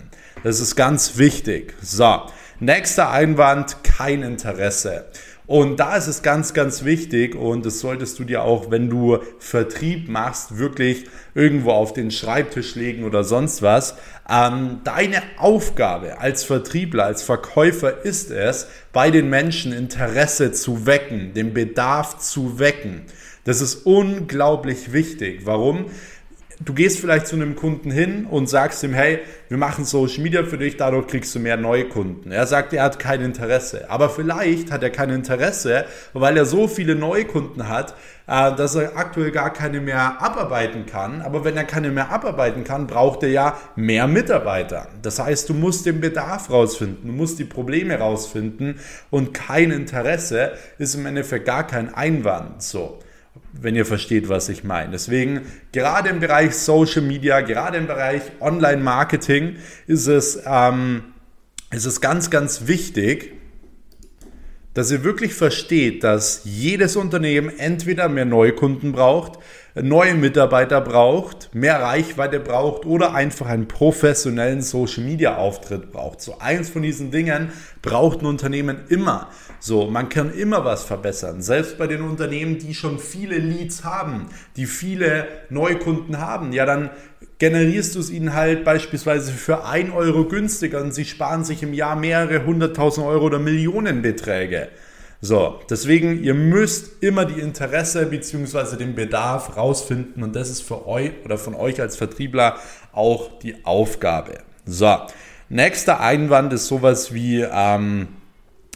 Das 0.44 0.60
ist 0.60 0.76
ganz 0.76 1.18
wichtig. 1.18 1.74
So. 1.82 2.22
Nächster 2.64 3.12
Einwand, 3.12 3.84
kein 3.84 4.24
Interesse. 4.24 5.04
Und 5.46 5.82
da 5.82 5.98
ist 5.98 6.08
es 6.08 6.22
ganz, 6.22 6.54
ganz 6.54 6.86
wichtig 6.86 7.36
und 7.36 7.66
das 7.66 7.82
solltest 7.82 8.18
du 8.20 8.24
dir 8.24 8.44
auch, 8.44 8.72
wenn 8.72 8.90
du 8.90 9.18
Vertrieb 9.38 10.08
machst, 10.08 10.58
wirklich 10.58 11.04
irgendwo 11.36 11.72
auf 11.72 11.92
den 11.92 12.10
Schreibtisch 12.10 12.76
legen 12.76 13.04
oder 13.04 13.26
sonst 13.26 13.64
was. 13.64 13.96
Ähm, 14.30 14.80
deine 14.86 15.22
Aufgabe 15.38 16.20
als 16.22 16.46
Vertriebler, 16.46 17.04
als 17.04 17.22
Verkäufer 17.22 18.06
ist 18.06 18.32
es, 18.32 18.68
bei 18.94 19.12
den 19.12 19.30
Menschen 19.30 19.74
Interesse 19.74 20.54
zu 20.54 20.86
wecken, 20.86 21.34
den 21.34 21.54
Bedarf 21.54 22.20
zu 22.20 22.60
wecken. 22.60 23.02
Das 23.44 23.60
ist 23.60 23.86
unglaublich 23.86 24.94
wichtig. 24.94 25.42
Warum? 25.44 25.88
Du 26.66 26.74
gehst 26.74 27.00
vielleicht 27.00 27.28
zu 27.28 27.36
einem 27.36 27.56
Kunden 27.56 27.92
hin 27.92 28.26
und 28.26 28.48
sagst 28.48 28.84
ihm, 28.84 28.94
hey, 28.94 29.20
wir 29.50 29.58
machen 29.58 29.86
Social 29.86 30.22
Media 30.22 30.44
für 30.44 30.58
dich, 30.58 30.78
dadurch 30.78 31.08
kriegst 31.08 31.34
du 31.36 31.40
mehr 31.40 31.58
neue 31.58 31.86
Kunden. 31.86 32.32
Er 32.32 32.48
sagt, 32.48 32.74
er 32.74 32.84
hat 32.84 33.00
kein 33.00 33.22
Interesse. 33.22 33.90
Aber 33.90 34.10
vielleicht 34.10 34.72
hat 34.72 34.84
er 34.84 34.90
kein 34.90 35.10
Interesse, 35.10 35.86
weil 36.14 36.38
er 36.38 36.46
so 36.46 36.68
viele 36.68 36.96
neue 36.96 37.26
Kunden 37.26 37.68
hat, 37.68 37.96
äh, 38.28 38.56
dass 38.56 38.76
er 38.76 38.98
aktuell 38.98 39.32
gar 39.32 39.52
keine 39.52 39.82
mehr 39.82 40.22
abarbeiten 40.22 40.86
kann. 40.86 41.22
Aber 41.22 41.44
wenn 41.44 41.58
er 41.58 41.66
keine 41.66 41.92
mehr 41.92 42.12
abarbeiten 42.12 42.64
kann, 42.64 42.88
braucht 42.88 43.24
er 43.24 43.30
ja 43.30 43.58
mehr 43.76 44.08
Mitarbeiter. 44.08 44.88
Das 45.02 45.20
heißt, 45.20 45.50
du 45.50 45.54
musst 45.54 45.86
den 45.86 46.02
Bedarf 46.02 46.50
rausfinden, 46.50 47.08
du 47.08 47.14
musst 47.14 47.40
die 47.40 47.46
Probleme 47.46 48.00
rausfinden 48.00 48.80
und 49.10 49.34
kein 49.34 49.72
Interesse 49.72 50.54
ist 50.78 50.96
im 50.96 51.06
Endeffekt 51.06 51.46
gar 51.46 51.68
kein 51.68 51.94
Einwand. 51.94 52.64
So 52.64 53.00
wenn 53.54 53.76
ihr 53.76 53.86
versteht, 53.86 54.30
was 54.30 54.50
ich 54.50 54.64
meine. 54.64 54.92
Deswegen, 54.92 55.42
gerade 55.72 56.10
im 56.10 56.20
Bereich 56.20 56.56
Social 56.56 57.02
Media, 57.02 57.42
gerade 57.42 57.78
im 57.78 57.88
Bereich 57.88 58.22
Online-Marketing 58.40 59.58
ist 59.88 60.08
es, 60.08 60.42
ähm, 60.46 61.04
ist 61.72 61.86
es 61.86 62.02
ganz, 62.02 62.30
ganz 62.30 62.68
wichtig, 62.68 63.34
dass 64.74 64.92
ihr 64.92 65.04
wirklich 65.04 65.34
versteht, 65.34 66.04
dass 66.04 66.42
jedes 66.46 66.96
Unternehmen 66.96 67.52
entweder 67.58 68.10
mehr 68.10 68.26
Neukunden 68.26 68.92
braucht, 68.92 69.40
neue 69.82 70.14
Mitarbeiter 70.14 70.82
braucht, 70.82 71.50
mehr 71.56 71.82
Reichweite 71.82 72.40
braucht 72.40 72.86
oder 72.86 73.16
einfach 73.16 73.48
einen 73.48 73.68
professionellen 73.68 74.62
Social 74.62 75.04
Media 75.04 75.38
Auftritt 75.38 75.92
braucht. 75.92 76.22
So 76.22 76.38
eins 76.40 76.70
von 76.70 76.84
diesen 76.84 77.10
Dingen 77.10 77.52
braucht 77.82 78.22
ein 78.22 78.28
Unternehmen 78.28 78.82
immer. 78.90 79.30
So, 79.60 79.90
man 79.90 80.10
kann 80.10 80.32
immer 80.32 80.64
was 80.64 80.84
verbessern. 80.84 81.42
Selbst 81.42 81.78
bei 81.78 81.88
den 81.88 82.02
Unternehmen, 82.02 82.60
die 82.60 82.76
schon 82.76 83.00
viele 83.00 83.38
Leads 83.38 83.84
haben, 83.84 84.28
die 84.58 84.68
viele 84.68 85.28
Neukunden 85.50 86.20
haben, 86.20 86.54
ja, 86.54 86.66
dann 86.66 86.92
generierst 87.40 87.96
du 87.96 88.00
es 88.00 88.12
ihnen 88.12 88.34
halt 88.34 88.64
beispielsweise 88.64 89.32
für 89.32 89.66
1 89.66 89.92
Euro 89.94 90.26
günstiger 90.26 90.82
und 90.82 90.94
sie 90.94 91.06
sparen 91.06 91.44
sich 91.44 91.64
im 91.64 91.74
Jahr 91.74 91.96
mehrere 91.96 92.46
hunderttausend 92.46 93.08
Euro 93.08 93.26
oder 93.26 93.40
Millionenbeträge. 93.40 94.70
So, 95.26 95.62
deswegen, 95.70 96.22
ihr 96.22 96.34
müsst 96.34 97.02
immer 97.02 97.24
die 97.24 97.40
Interesse 97.40 98.06
bzw. 98.08 98.76
den 98.76 98.94
Bedarf 98.94 99.56
rausfinden 99.56 100.22
und 100.22 100.36
das 100.36 100.50
ist 100.50 100.62
für 100.62 100.86
euch 100.86 101.12
oder 101.24 101.38
von 101.38 101.56
euch 101.56 101.80
als 101.80 101.96
Vertriebler 101.96 102.58
auch 102.92 103.40
die 103.40 103.64
Aufgabe. 103.64 104.40
So, 104.66 104.98
Nächster 105.54 106.00
Einwand 106.00 106.52
ist 106.52 106.68
sowas 106.68 107.14
wie, 107.14 107.42
ähm, 107.42 108.08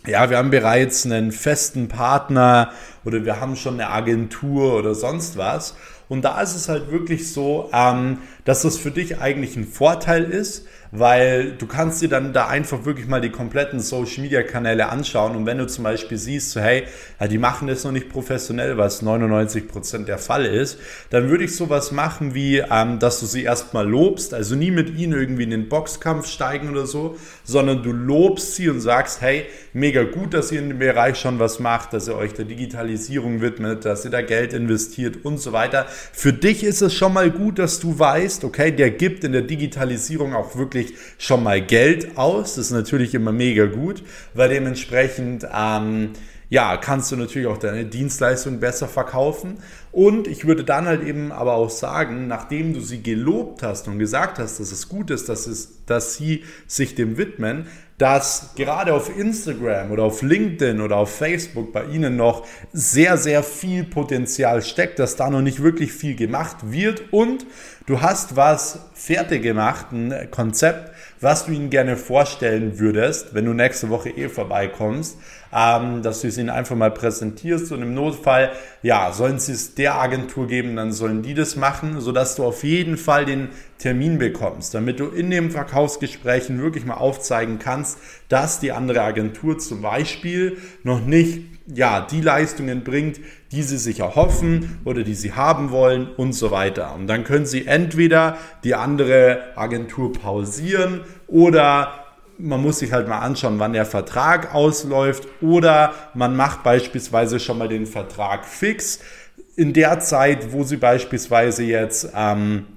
ja, 0.06 0.30
wir 0.30 0.38
haben 0.38 0.52
bereits 0.52 1.06
einen 1.06 1.32
festen 1.32 1.88
Partner 1.88 2.72
oder 3.04 3.26
wir 3.26 3.42
haben 3.42 3.56
schon 3.56 3.74
eine 3.74 3.90
Agentur 3.90 4.78
oder 4.78 4.94
sonst 4.94 5.38
was. 5.38 5.76
Und 6.08 6.24
da 6.24 6.40
ist 6.40 6.56
es 6.56 6.70
halt 6.70 6.92
wirklich 6.92 7.34
so, 7.34 7.70
ähm, 7.74 8.20
dass 8.48 8.62
das 8.62 8.78
für 8.78 8.92
dich 8.92 9.20
eigentlich 9.20 9.58
ein 9.58 9.68
Vorteil 9.68 10.24
ist, 10.24 10.66
weil 10.92 11.52
du 11.58 11.68
kannst 11.68 12.02
dir 12.02 12.08
dann 12.08 12.32
da 12.32 12.48
einfach 12.48 12.86
wirklich 12.86 13.06
mal 13.06 13.20
die 13.20 13.30
kompletten 13.30 13.82
Social 13.82 14.22
Media 14.22 14.42
Kanäle 14.42 14.88
anschauen 14.88 15.36
und 15.36 15.46
wenn 15.46 15.58
du 15.58 15.68
zum 15.68 15.84
Beispiel 15.84 16.18
siehst, 16.18 16.52
so 16.52 16.62
hey, 16.62 16.84
ja, 17.20 17.28
die 17.28 17.40
machen 17.40 17.68
das 17.68 17.84
noch 17.84 17.92
nicht 17.92 18.08
professionell, 18.08 18.78
was 18.78 19.02
99 19.02 19.68
Prozent 19.68 20.08
der 20.08 20.18
Fall 20.18 20.46
ist, 20.46 20.78
dann 21.10 21.30
würde 21.30 21.44
ich 21.44 21.58
sowas 21.58 21.92
machen 21.92 22.34
wie, 22.34 22.60
ähm, 22.60 23.00
dass 23.00 23.20
du 23.20 23.26
sie 23.26 23.44
erstmal 23.44 23.86
lobst, 23.86 24.34
also 24.34 24.56
nie 24.56 24.72
mit 24.72 24.98
ihnen 24.98 25.12
irgendwie 25.12 25.44
in 25.44 25.50
den 25.50 25.68
Boxkampf 25.68 26.28
steigen 26.28 26.70
oder 26.70 26.86
so, 26.86 27.18
sondern 27.44 27.84
du 27.84 27.92
lobst 27.92 28.56
sie 28.56 28.70
und 28.70 28.80
sagst, 28.80 29.20
hey, 29.20 29.46
mega 29.74 30.04
gut, 30.04 30.34
dass 30.34 30.54
ihr 30.54 30.60
in 30.60 30.70
dem 30.70 30.80
Bereich 30.80 31.20
schon 31.20 31.38
was 31.40 31.60
macht, 31.60 31.92
dass 31.92 32.08
ihr 32.08 32.16
euch 32.16 32.34
der 32.34 32.46
Digitalisierung 32.46 33.42
widmet, 33.42 33.84
dass 33.84 34.06
ihr 34.06 34.12
da 34.12 34.22
Geld 34.22 34.54
investiert 34.54 35.26
und 35.26 35.38
so 35.38 35.52
weiter. 35.52 35.86
Für 36.14 36.32
dich 36.32 36.64
ist 36.64 36.82
es 36.82 36.94
schon 36.94 37.12
mal 37.12 37.30
gut, 37.30 37.60
dass 37.60 37.82
du 37.82 38.00
weißt, 38.00 38.37
okay, 38.44 38.72
der 38.72 38.92
gibt 38.92 39.24
in 39.24 39.32
der 39.32 39.42
Digitalisierung 39.42 40.34
auch 40.34 40.56
wirklich 40.56 40.78
wirklich 40.78 40.94
schon 41.18 41.44
mal 41.44 41.62
Geld 41.62 42.18
aus. 42.18 42.56
Das 42.56 42.66
ist 42.66 42.72
natürlich 42.72 43.14
immer 43.14 43.32
mega 43.32 43.66
gut, 43.66 44.04
weil 44.34 44.50
dementsprechend 44.50 45.46
ähm, 45.54 46.12
ja, 46.50 46.78
kannst 46.78 47.12
du 47.12 47.18
natürlich 47.18 47.48
auch 47.48 47.58
deine 47.58 47.86
Dienstleistung 47.86 48.60
besser 48.60 48.88
verkaufen. 48.88 49.58
Und 49.92 50.28
ich 50.28 50.46
würde 50.46 50.64
dann 50.64 50.86
halt 50.86 51.04
eben 51.04 51.32
aber 51.32 51.54
auch 51.56 51.70
sagen, 51.70 52.28
nachdem 52.28 52.74
du 52.74 52.80
sie 52.80 53.04
gelobt 53.04 53.64
hast 53.64 53.88
und 53.88 54.00
gesagt 54.00 54.40
hast, 54.40 54.60
dass 54.60 54.72
es 54.72 54.88
gut 54.88 55.12
ist, 55.12 55.28
dass, 55.28 55.48
es, 55.48 55.86
dass 55.86 56.16
sie 56.16 56.44
sich 56.68 56.96
dem 56.96 57.18
widmen, 57.18 57.68
dass 57.98 58.52
gerade 58.56 58.94
auf 58.94 59.16
Instagram 59.18 59.92
oder 59.92 60.04
auf 60.04 60.22
LinkedIn 60.22 60.82
oder 60.82 60.98
auf 60.98 61.16
Facebook 61.16 61.74
bei 61.74 61.86
Ihnen 61.86 62.16
noch 62.16 62.46
sehr, 62.72 63.18
sehr 63.18 63.42
viel 63.42 63.84
Potenzial 63.84 64.62
steckt, 64.62 65.00
dass 65.00 65.16
da 65.16 65.30
noch 65.32 65.42
nicht 65.42 65.64
wirklich 65.64 65.92
viel 65.92 66.16
gemacht 66.16 66.58
wird 66.72 67.12
und 67.12 67.48
du 67.88 68.02
hast 68.02 68.36
was 68.36 68.82
fertig 68.94 69.42
gemacht, 69.42 69.88
ein 69.92 70.30
Konzept, 70.30 70.92
was 71.20 71.46
du 71.46 71.52
ihnen 71.52 71.70
gerne 71.70 71.98
vorstellen 71.98 72.80
würdest, 72.80 73.34
wenn 73.34 73.46
du 73.46 73.54
nächste 73.54 73.90
Woche 73.90 74.10
eh 74.10 74.30
vorbeikommst, 74.30 75.18
ähm, 75.54 76.02
dass 76.04 76.22
du 76.22 76.28
es 76.28 76.38
ihnen 76.38 76.50
einfach 76.50 76.76
mal 76.76 76.92
präsentierst 76.92 77.72
und 77.72 77.82
im 77.82 77.94
Notfall, 77.94 78.52
ja, 78.84 79.12
sollen 79.12 79.40
sie 79.40 79.54
es 79.54 79.76
der 79.76 79.96
Agentur 79.96 80.48
geben, 80.48 80.76
dann 80.76 80.92
sollen 80.92 81.24
die 81.24 81.34
das 81.34 81.56
machen, 81.56 82.00
sodass 82.02 82.36
du 82.36 82.44
auf 82.44 82.64
jeden 82.64 82.98
Fall 82.98 83.26
den 83.26 83.50
Termin 83.78 84.18
bekommst, 84.18 84.74
damit 84.74 85.00
du 85.00 85.08
in 85.08 85.30
den 85.30 85.52
Verkaufsgesprächen 85.52 86.62
wirklich 86.62 86.86
mal 86.86 86.96
aufzeigen 86.96 87.60
kannst, 87.60 88.00
dass 88.30 88.60
die 88.60 88.72
andere 88.72 89.02
Agentur 89.02 89.58
zum 89.60 89.82
Beispiel 89.82 90.58
noch 90.84 91.06
nicht 91.06 91.58
ja, 91.74 92.02
die 92.10 92.22
Leistungen 92.22 92.84
bringt, 92.84 93.20
die 93.52 93.64
sie 93.64 93.78
sich 93.78 94.02
erhoffen 94.02 94.80
oder 94.84 95.04
die 95.04 95.14
sie 95.14 95.34
haben 95.34 95.72
wollen 95.72 96.08
und 96.16 96.34
so 96.34 96.52
weiter. 96.52 96.94
Und 96.96 97.08
dann 97.08 97.24
können 97.24 97.46
sie 97.46 97.66
entweder 97.66 98.38
die 98.64 98.76
andere 98.76 99.40
Agentur 99.56 100.12
pausieren 100.14 101.02
oder 101.28 102.06
man 102.40 102.62
muss 102.62 102.80
sich 102.80 102.92
halt 102.92 103.08
mal 103.08 103.20
anschauen, 103.20 103.60
wann 103.60 103.74
der 103.74 103.86
Vertrag 103.86 104.54
ausläuft 104.54 105.28
oder 105.42 105.94
man 106.14 106.36
macht 106.36 106.64
beispielsweise 106.64 107.40
schon 107.40 107.58
mal 107.58 107.68
den 107.68 107.86
Vertrag 107.86 108.46
fix. 108.46 109.00
In 109.56 109.74
der 109.74 110.00
Zeit, 110.02 110.52
wo 110.52 110.64
sie 110.64 110.78
beispielsweise 110.78 111.64
jetzt 111.64 112.10
ähm, 112.16 112.68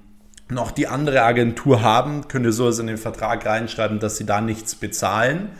noch 0.49 0.71
die 0.71 0.87
andere 0.87 1.23
Agentur 1.23 1.83
haben, 1.83 2.27
könnt 2.29 2.47
ihr 2.47 2.53
so 2.53 2.71
in 2.71 2.87
den 2.87 2.97
Vertrag 2.97 3.45
reinschreiben, 3.45 3.99
dass 3.99 4.17
sie 4.17 4.25
da 4.25 4.41
nichts 4.41 4.77
bezahlen 4.77 5.51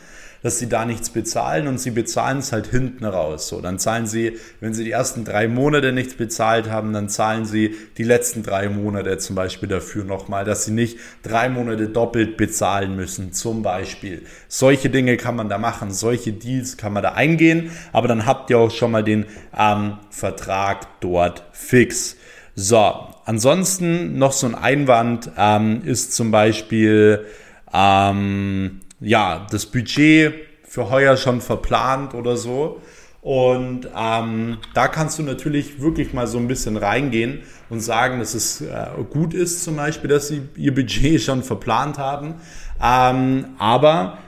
dass 0.43 0.59
sie 0.59 0.69
da 0.69 0.85
nichts 0.85 1.11
bezahlen 1.11 1.67
und 1.67 1.79
sie 1.79 1.91
bezahlen 1.91 2.39
es 2.39 2.53
halt 2.53 2.67
hinten 2.67 3.05
raus. 3.05 3.49
So, 3.49 3.61
dann 3.61 3.79
zahlen 3.79 4.07
sie, 4.07 4.39
wenn 4.61 4.75
sie 4.75 4.85
die 4.85 4.91
ersten 4.91 5.25
drei 5.25 5.49
Monate 5.49 5.93
nichts 5.93 6.15
bezahlt 6.15 6.71
haben, 6.71 6.93
dann 6.93 7.09
zahlen 7.09 7.45
sie 7.45 7.75
die 7.99 8.03
letzten 8.03 8.43
drei 8.43 8.69
Monate 8.69 9.19
zum 9.19 9.37
Beispiel 9.37 9.69
dafür 9.69 10.05
nochmal, 10.05 10.45
dass 10.45 10.65
sie 10.65 10.73
nicht 10.73 10.99
drei 11.23 11.49
Monate 11.49 11.89
doppelt 11.89 12.37
bezahlen 12.37 12.97
müssen, 12.97 13.33
zum 13.33 13.63
Beispiel. 13.63 14.23
Solche 14.49 14.91
Dinge 14.91 15.17
kann 15.17 15.37
man 15.37 15.49
da 15.49 15.59
machen, 15.59 15.91
solche 15.91 16.33
Deals 16.33 16.77
kann 16.77 16.93
man 16.93 17.03
da 17.03 17.13
eingehen, 17.13 17.71
aber 17.93 18.09
dann 18.09 18.27
habt 18.27 18.51
ihr 18.51 18.59
auch 18.59 18.71
schon 18.71 18.93
mal 18.93 19.05
den 19.05 19.27
ähm, 19.57 19.99
Vertrag 20.11 21.01
dort 21.01 21.45
fix. 21.53 22.17
So, 22.55 22.93
ansonsten 23.25 24.19
noch 24.19 24.33
so 24.33 24.47
ein 24.47 24.55
Einwand 24.55 25.31
ähm, 25.37 25.83
ist 25.85 26.15
zum 26.15 26.31
Beispiel, 26.31 27.27
ähm, 27.73 28.81
ja, 29.01 29.47
das 29.51 29.67
Budget 29.67 30.35
für 30.65 30.91
heuer 30.91 31.17
schon 31.17 31.41
verplant 31.41 32.15
oder 32.15 32.37
so. 32.37 32.81
Und 33.23 33.87
ähm, 33.95 34.59
da 34.73 34.89
kannst 34.89 35.19
du 35.19 35.23
natürlich 35.23 35.81
wirklich 35.81 36.15
mal 36.15 36.27
so 36.27 36.39
ein 36.39 36.49
bisschen 36.49 36.79
reingehen 36.79 37.41
und 37.69 37.81
sagen, 37.81 38.19
dass 38.19 38.35
es 38.35 38.63
äh, 38.63 38.87
gut 39.11 39.35
ist, 39.35 39.63
zum 39.63 39.77
Beispiel, 39.77 40.09
dass 40.09 40.29
sie 40.29 40.43
ihr 40.57 40.75
Budget 40.75 41.21
schon 41.21 41.43
verplant 41.43 41.99
haben. 41.99 42.37
Ähm, 42.83 43.47
aber 43.59 44.19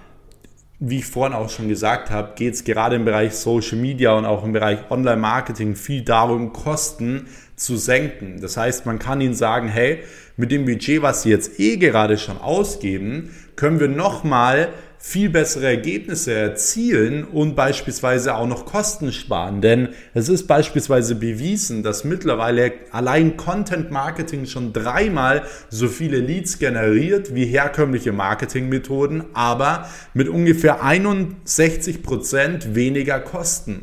wie 0.85 0.99
ich 0.99 1.07
vorhin 1.07 1.33
auch 1.33 1.49
schon 1.49 1.69
gesagt 1.69 2.11
habe, 2.11 2.33
geht 2.35 2.55
es 2.55 2.65
gerade 2.65 2.97
im 2.97 3.05
Bereich 3.05 3.35
Social 3.35 3.79
Media 3.79 4.15
und 4.15 4.25
auch 4.25 4.43
im 4.43 4.53
Bereich 4.53 4.91
Online-Marketing 4.91 5.77
viel 5.77 6.03
darum, 6.03 6.53
Kosten 6.53 7.29
zu 7.55 7.77
senken. 7.77 8.41
Das 8.41 8.57
heißt, 8.57 8.85
man 8.85 8.99
kann 8.99 9.21
ihnen 9.21 9.35
sagen, 9.35 9.69
hey, 9.69 10.01
mit 10.37 10.51
dem 10.51 10.65
Budget, 10.65 11.01
was 11.01 11.23
sie 11.23 11.31
jetzt 11.31 11.61
eh 11.61 11.77
gerade 11.77 12.19
schon 12.19 12.37
ausgeben, 12.37 13.31
können 13.55 13.79
wir 13.79 13.87
nochmal 13.87 14.71
viel 15.05 15.31
bessere 15.31 15.67
Ergebnisse 15.67 16.33
erzielen 16.33 17.25
und 17.25 17.57
beispielsweise 17.57 18.37
auch 18.37 18.47
noch 18.47 18.67
Kosten 18.67 19.11
sparen. 19.13 19.61
Denn 19.61 19.89
es 20.15 20.29
ist 20.29 20.47
beispielsweise 20.47 21.17
bewiesen, 21.17 21.83
dass 21.83 22.05
mittlerweile 22.05 22.73
allein 22.93 23.37
Content 23.37 23.91
Marketing 23.91 24.47
schon 24.47 24.73
dreimal 24.73 25.43
so 25.69 25.89
viele 25.89 26.19
Leads 26.19 26.61
generiert 26.61 27.35
wie 27.35 27.47
herkömmliche 27.47 28.13
Marketingmethoden, 28.13 29.25
aber 29.35 29.89
mit 30.15 30.29
ungefähr 30.29 30.85
61 30.85 32.05
Prozent 32.05 32.77
weniger 32.77 33.19
Kosten. 33.19 33.83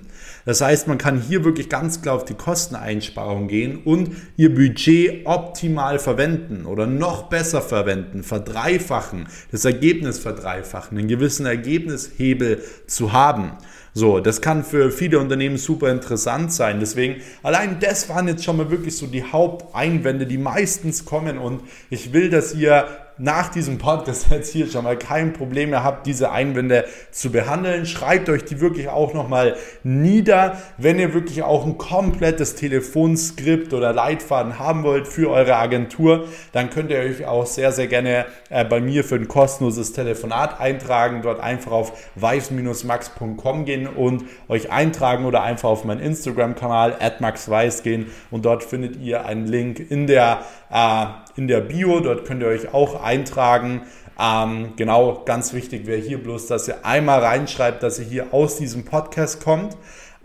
Das 0.49 0.61
heißt, 0.61 0.87
man 0.87 0.97
kann 0.97 1.21
hier 1.21 1.45
wirklich 1.45 1.69
ganz 1.69 2.01
klar 2.01 2.15
auf 2.15 2.25
die 2.25 2.33
Kosteneinsparung 2.33 3.47
gehen 3.47 3.83
und 3.85 4.09
ihr 4.35 4.51
Budget 4.51 5.27
optimal 5.27 5.99
verwenden 5.99 6.65
oder 6.65 6.87
noch 6.87 7.29
besser 7.29 7.61
verwenden, 7.61 8.23
verdreifachen, 8.23 9.27
das 9.51 9.63
Ergebnis 9.63 10.17
verdreifachen, 10.17 10.97
einen 10.97 11.07
gewissen 11.07 11.45
Ergebnishebel 11.45 12.63
zu 12.87 13.13
haben. 13.13 13.51
So, 13.93 14.19
das 14.19 14.41
kann 14.41 14.63
für 14.63 14.89
viele 14.89 15.19
Unternehmen 15.19 15.57
super 15.57 15.91
interessant 15.91 16.51
sein. 16.51 16.79
Deswegen, 16.79 17.17
allein 17.43 17.79
das 17.79 18.09
waren 18.09 18.27
jetzt 18.27 18.43
schon 18.43 18.57
mal 18.57 18.71
wirklich 18.71 18.97
so 18.97 19.05
die 19.05 19.23
Haupteinwände, 19.23 20.25
die 20.25 20.39
meistens 20.39 21.05
kommen. 21.05 21.37
Und 21.37 21.61
ich 21.91 22.11
will, 22.11 22.31
dass 22.31 22.55
ihr 22.55 22.87
nach 23.19 23.49
diesem 23.49 23.77
Podcast 23.77 24.27
jetzt 24.31 24.51
hier 24.51 24.67
schon 24.67 24.85
mal 24.85 24.97
kein 24.97 25.33
Problem 25.33 25.69
mehr 25.69 25.83
habt, 25.83 26.07
diese 26.07 26.31
Einwände 26.31 26.85
zu 27.11 27.31
behandeln. 27.31 27.85
Schreibt 27.85 28.29
euch 28.29 28.45
die 28.45 28.61
wirklich 28.61 28.89
auch 28.89 29.13
nochmal 29.13 29.55
nieder, 29.83 30.57
wenn 30.77 30.99
ihr 30.99 31.13
wirklich 31.13 31.43
auch 31.43 31.65
ein 31.65 31.77
komplettes 31.77 32.55
Telefonskript 32.55 33.73
oder 33.73 33.93
Leitfaden 33.93 34.57
haben 34.57 34.83
wollt 34.83 35.07
für 35.07 35.29
eure 35.29 35.57
Agentur, 35.57 36.27
dann 36.53 36.69
könnt 36.69 36.89
ihr 36.89 36.99
euch 36.99 37.25
auch 37.25 37.45
sehr, 37.45 37.71
sehr 37.71 37.87
gerne 37.87 38.25
äh, 38.49 38.65
bei 38.65 38.79
mir 38.79 39.03
für 39.03 39.15
ein 39.15 39.27
kostenloses 39.27 39.93
Telefonat 39.93 40.59
eintragen. 40.59 41.21
Dort 41.21 41.39
einfach 41.39 41.71
auf 41.71 41.93
weiß-max.com 42.15 43.65
gehen 43.65 43.87
und 43.87 44.23
euch 44.47 44.71
eintragen 44.71 45.25
oder 45.25 45.43
einfach 45.43 45.69
auf 45.69 45.83
meinen 45.83 45.99
Instagram-Kanal 45.99 46.95
maxweiss 47.19 47.83
gehen 47.83 48.07
und 48.31 48.45
dort 48.45 48.63
findet 48.63 48.95
ihr 48.97 49.25
einen 49.25 49.47
Link 49.47 49.79
in 49.79 50.07
der, 50.07 50.41
äh, 50.71 51.05
in 51.39 51.47
der 51.47 51.61
Bio. 51.61 52.01
Dort 52.01 52.25
könnt 52.25 52.43
ihr 52.43 52.49
euch 52.49 52.73
auch 52.73 53.01
eintragen. 53.01 53.83
Ähm, 54.19 54.73
genau, 54.75 55.23
ganz 55.25 55.53
wichtig 55.53 55.87
wäre 55.87 55.99
hier 55.99 56.21
bloß, 56.21 56.47
dass 56.47 56.67
ihr 56.67 56.85
einmal 56.85 57.21
reinschreibt, 57.21 57.81
dass 57.81 57.97
ihr 57.99 58.05
hier 58.05 58.33
aus 58.33 58.57
diesem 58.57 58.83
Podcast 58.83 59.41
kommt. 59.41 59.77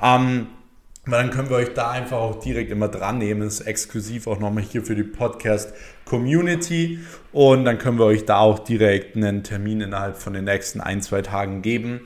Ähm, 0.03 0.49
weil 1.07 1.23
dann 1.23 1.31
können 1.31 1.51
wir 1.51 1.57
euch 1.57 1.75
da 1.75 1.91
einfach 1.91 2.17
auch 2.17 2.41
direkt 2.41 2.73
immer 2.73 2.89
dran 2.89 3.19
nehmen. 3.19 3.43
Das 3.43 3.61
ist 3.61 3.67
exklusiv 3.67 4.27
auch 4.27 4.41
nochmal 4.41 4.65
hier 4.65 4.83
für 4.83 4.95
die 4.95 5.05
Podcast 5.05 5.75
Community. 6.07 6.99
Und 7.31 7.65
dann 7.67 7.79
können 7.79 7.99
wir 7.99 8.07
euch 8.07 8.25
da 8.25 8.39
auch 8.39 8.59
direkt 8.59 9.15
einen 9.15 9.45
Termin 9.45 9.83
innerhalb 9.83 10.17
von 10.17 10.33
den 10.33 10.45
nächsten 10.45 10.81
ein, 10.81 11.03
zwei 11.03 11.23
Tagen 11.23 11.63
geben. 11.63 12.01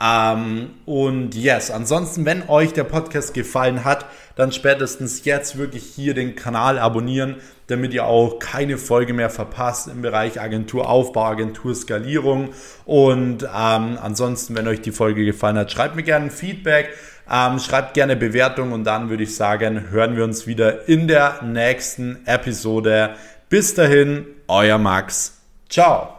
Ähm, 0.00 0.70
und 0.86 1.34
yes, 1.34 1.70
ansonsten, 1.70 2.24
wenn 2.24 2.48
euch 2.48 2.72
der 2.72 2.84
Podcast 2.84 3.34
gefallen 3.34 3.84
hat, 3.84 4.06
dann 4.36 4.52
spätestens 4.52 5.24
jetzt 5.24 5.56
wirklich 5.56 5.84
hier 5.84 6.14
den 6.14 6.34
Kanal 6.34 6.78
abonnieren, 6.78 7.36
damit 7.68 7.94
ihr 7.94 8.04
auch 8.04 8.38
keine 8.38 8.78
Folge 8.78 9.14
mehr 9.14 9.30
verpasst 9.30 9.88
im 9.88 10.02
Bereich 10.02 10.40
Agenturaufbau, 10.40 11.24
Agenturskalierung. 11.24 12.50
Und 12.84 13.44
ähm, 13.44 13.98
ansonsten, 14.00 14.56
wenn 14.56 14.68
euch 14.68 14.80
die 14.80 14.92
Folge 14.92 15.24
gefallen 15.24 15.56
hat, 15.56 15.70
schreibt 15.70 15.96
mir 15.96 16.02
gerne 16.02 16.30
Feedback, 16.30 16.90
ähm, 17.30 17.58
schreibt 17.58 17.94
gerne 17.94 18.16
Bewertung 18.16 18.72
und 18.72 18.84
dann 18.84 19.08
würde 19.08 19.22
ich 19.22 19.34
sagen, 19.34 19.90
hören 19.90 20.16
wir 20.16 20.24
uns 20.24 20.46
wieder 20.46 20.88
in 20.88 21.08
der 21.08 21.40
nächsten 21.42 22.26
Episode. 22.26 23.14
Bis 23.48 23.74
dahin, 23.74 24.26
euer 24.48 24.78
Max. 24.78 25.38
Ciao. 25.68 26.13